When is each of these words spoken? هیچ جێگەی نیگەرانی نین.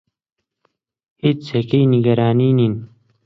هیچ 1.23 1.37
جێگەی 1.47 1.85
نیگەرانی 1.93 2.51
نین. 2.57 2.75